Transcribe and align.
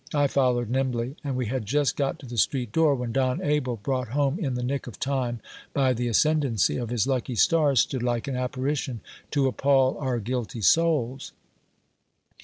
I 0.15 0.25
followed 0.25 0.71
nimbly; 0.71 1.15
and 1.23 1.35
we 1.35 1.45
had 1.45 1.63
just 1.67 1.95
got 1.95 2.17
to 2.17 2.25
the 2.25 2.39
street 2.39 2.71
door, 2.71 2.95
when 2.95 3.11
Don 3.11 3.39
Abel, 3.39 3.75
brought 3.75 4.07
home 4.17 4.39
in 4.39 4.55
the 4.55 4.63
nick 4.63 4.87
of 4.87 4.99
time 4.99 5.41
by 5.75 5.93
the 5.93 6.07
ascendancy 6.07 6.77
of 6.77 6.89
his 6.89 7.05
lucky 7.05 7.35
stars, 7.35 7.81
stood 7.81 8.01
like 8.01 8.27
an 8.27 8.35
apparition, 8.35 9.01
to 9.29 9.45
appal 9.47 9.95
our 9.99 10.17
guilty 10.17 10.61
souls. 10.61 11.33